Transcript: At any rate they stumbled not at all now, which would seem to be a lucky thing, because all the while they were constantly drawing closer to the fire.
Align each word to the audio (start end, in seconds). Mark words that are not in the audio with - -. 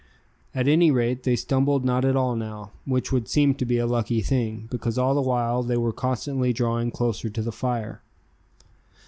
At 0.55 0.67
any 0.67 0.89
rate 0.89 1.21
they 1.21 1.35
stumbled 1.35 1.85
not 1.85 2.03
at 2.05 2.15
all 2.15 2.35
now, 2.35 2.71
which 2.85 3.11
would 3.11 3.27
seem 3.27 3.53
to 3.53 3.65
be 3.65 3.77
a 3.77 3.85
lucky 3.85 4.21
thing, 4.21 4.67
because 4.71 4.97
all 4.97 5.13
the 5.13 5.21
while 5.21 5.61
they 5.61 5.77
were 5.77 5.93
constantly 5.93 6.51
drawing 6.53 6.89
closer 6.89 7.29
to 7.29 7.41
the 7.43 7.51
fire. 7.51 8.01